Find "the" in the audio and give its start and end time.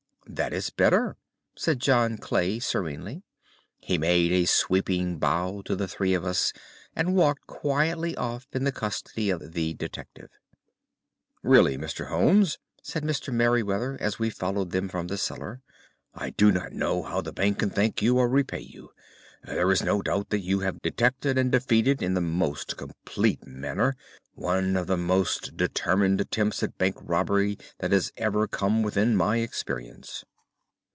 5.75-5.89, 8.63-8.71, 9.51-9.73, 15.07-15.17, 17.19-17.33, 22.13-22.21, 24.87-24.97